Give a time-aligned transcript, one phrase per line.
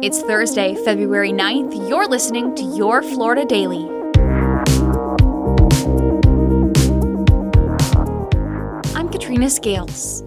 [0.00, 1.88] It's Thursday, February 9th.
[1.88, 3.82] You're listening to Your Florida Daily.
[8.94, 10.22] I'm Katrina Scales.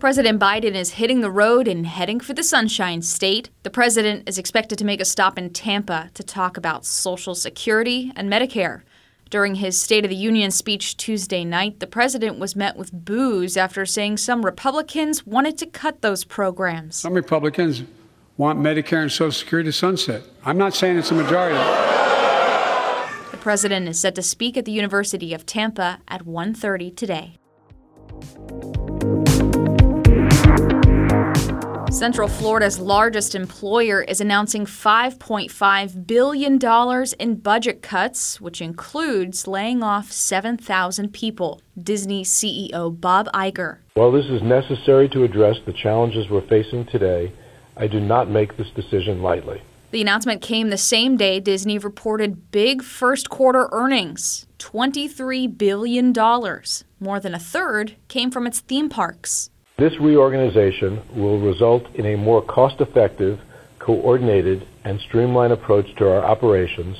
[0.00, 3.50] President Biden is hitting the road and heading for the Sunshine State.
[3.62, 8.10] The president is expected to make a stop in Tampa to talk about Social Security
[8.16, 8.82] and Medicare.
[9.30, 13.56] During his State of the Union speech Tuesday night, the president was met with boos
[13.56, 16.96] after saying some Republicans wanted to cut those programs.
[16.96, 17.84] Some Republicans
[18.42, 20.22] want Medicare and Social Security to sunset.
[20.44, 21.56] I'm not saying it's a majority.
[23.30, 27.38] The president is set to speak at the University of Tampa at 1:30 today.
[31.92, 36.58] Central Florida's largest employer is announcing $5.5 billion
[37.20, 41.60] in budget cuts, which includes laying off 7,000 people.
[41.80, 43.78] Disney CEO Bob Iger.
[43.94, 47.32] While this is necessary to address the challenges we're facing today,
[47.76, 49.62] I do not make this decision lightly.
[49.92, 56.12] The announcement came the same day Disney reported big first quarter earnings $23 billion.
[57.00, 59.50] More than a third came from its theme parks.
[59.76, 63.40] This reorganization will result in a more cost effective,
[63.78, 66.96] coordinated, and streamlined approach to our operations,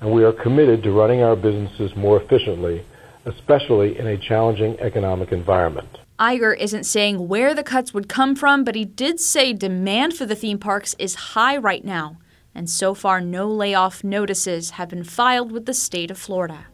[0.00, 2.84] and we are committed to running our businesses more efficiently,
[3.24, 5.88] especially in a challenging economic environment.
[6.18, 10.26] Iger isn't saying where the cuts would come from, but he did say demand for
[10.26, 12.18] the theme parks is high right now,
[12.54, 16.66] and so far no layoff notices have been filed with the state of Florida.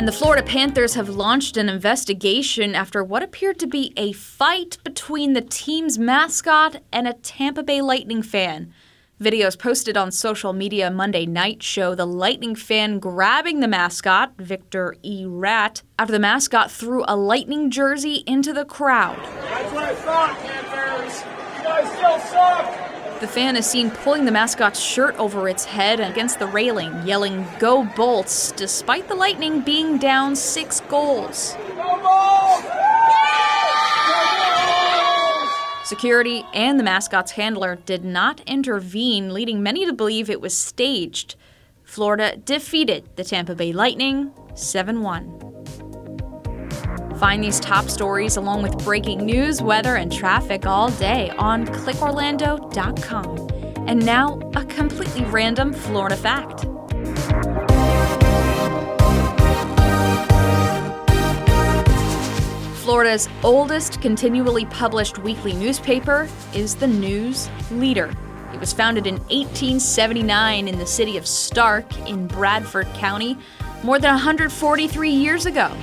[0.00, 4.78] And the Florida Panthers have launched an investigation after what appeared to be a fight
[4.82, 8.72] between the team's mascot and a Tampa Bay Lightning fan.
[9.20, 14.96] Videos posted on social media Monday night show the Lightning fan grabbing the mascot, Victor
[15.02, 15.26] E.
[15.26, 19.18] Rat, after the mascot threw a Lightning jersey into the crowd.
[19.42, 21.22] That's what I thought, Panthers!
[21.58, 23.20] You guys still suck!
[23.20, 27.46] The fan is seen pulling the mascot's shirt over its head against the railing, yelling,
[27.58, 31.58] Go Bolts, despite the Lightning being down six goals.
[31.76, 32.69] Go Bolts!
[35.90, 41.34] Security and the mascot's handler did not intervene, leading many to believe it was staged.
[41.82, 47.16] Florida defeated the Tampa Bay Lightning 7 1.
[47.18, 53.48] Find these top stories along with breaking news, weather, and traffic all day on clickorlando.com.
[53.88, 56.69] And now, a completely random Florida fact.
[63.00, 68.14] Florida's oldest continually published weekly newspaper is the News Leader.
[68.52, 73.38] It was founded in 1879 in the city of Starke in Bradford County,
[73.82, 75.74] more than 143 years ago.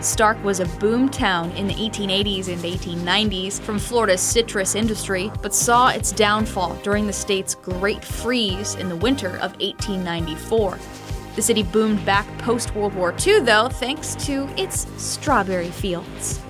[0.00, 5.54] Starke was a boom town in the 1880s and 1890s from Florida's citrus industry, but
[5.54, 10.80] saw its downfall during the state's Great Freeze in the winter of 1894.
[11.36, 16.40] The city boomed back post World War II, though, thanks to its strawberry fields.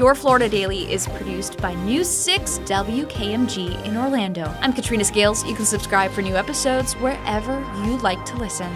[0.00, 4.46] Your Florida Daily is produced by News 6 WKMG in Orlando.
[4.62, 5.44] I'm Katrina Scales.
[5.44, 8.72] You can subscribe for new episodes wherever you like to listen.